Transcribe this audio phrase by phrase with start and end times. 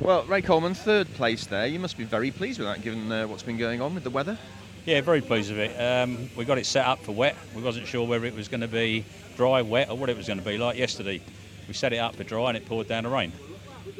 [0.00, 1.66] Well, Ray Coleman, third place there.
[1.66, 4.08] You must be very pleased with that, given uh, what's been going on with the
[4.08, 4.38] weather.
[4.86, 5.76] Yeah, very pleased with it.
[5.78, 7.36] Um, we got it set up for wet.
[7.54, 9.04] We wasn't sure whether it was going to be
[9.36, 11.20] dry, wet, or what it was going to be like yesterday.
[11.68, 13.30] We set it up for dry and it poured down the rain.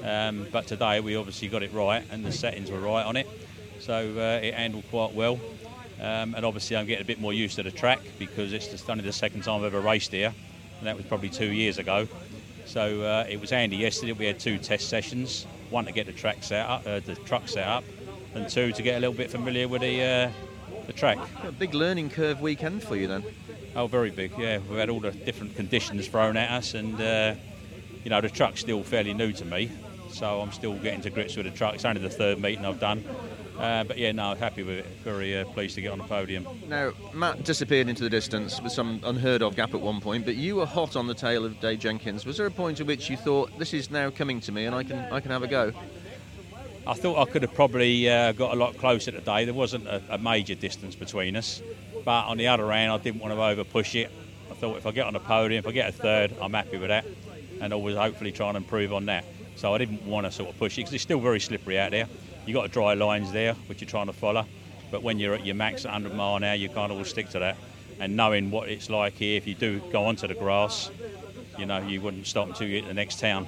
[0.03, 3.29] Um, but today we obviously got it right and the settings were right on it,
[3.79, 5.39] so uh, it handled quite well.
[6.01, 8.89] Um, and obviously I'm getting a bit more used to the track because it's just
[8.89, 10.33] only the second time I've ever raced here,
[10.79, 12.09] and that was probably two years ago.
[12.71, 14.13] So uh, it was handy yesterday.
[14.13, 17.49] We had two test sessions, one to get the track set up, uh, the truck
[17.49, 17.83] set up,
[18.33, 20.31] and two to get a little bit familiar with the uh,
[20.87, 21.19] the track.
[21.43, 23.25] A big learning curve weekend for you then.
[23.75, 24.39] Oh, very big.
[24.39, 27.35] Yeah, we've had all the different conditions thrown at us, and uh,
[28.05, 29.69] you know the truck's still fairly new to me,
[30.13, 31.75] so I'm still getting to grips with the truck.
[31.75, 33.05] It's only the third meeting I've done.
[33.59, 34.87] Uh, but yeah, no, happy with it.
[35.05, 36.47] Very uh, pleased to get on the podium.
[36.67, 40.37] Now, Matt disappeared into the distance with some unheard of gap at one point, but
[40.37, 42.25] you were hot on the tail of Dave Jenkins.
[42.25, 44.75] Was there a point at which you thought this is now coming to me and
[44.75, 45.73] I can I can have a go?
[46.87, 49.45] I thought I could have probably uh, got a lot closer today.
[49.45, 51.61] There wasn't a, a, major distance between us,
[52.05, 54.11] but on the other hand, I didn't want to over push it.
[54.51, 56.79] I thought if I get on the podium, if I get a third, I'm happy
[56.79, 57.05] with that,
[57.61, 59.27] and always hopefully try and improve on that.
[59.57, 61.91] So I didn't want to sort of push it because it's still very slippery out
[61.91, 62.07] there.
[62.47, 64.47] You've got dry lines there, which you're trying to follow,
[64.91, 67.05] but when you're at your max at 100 mile an hour, you kind of will
[67.05, 67.57] stick to that.
[67.99, 70.91] And knowing what it's like here, if you do go onto the grass,
[71.59, 73.47] you know, you wouldn't stop until you get to the next town.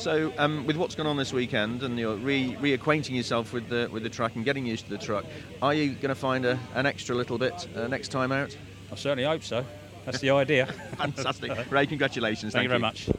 [0.00, 3.86] So, um, with what's gone on this weekend, and you're re- reacquainting yourself with the
[3.92, 5.26] with the track and getting used to the truck,
[5.60, 8.56] are you going to find a, an extra little bit uh, next time out?
[8.90, 9.62] I certainly hope so.
[10.06, 10.66] That's the idea.
[10.96, 11.86] Fantastic, Ray.
[11.86, 12.54] Congratulations.
[12.54, 13.10] Thank, Thank you very much.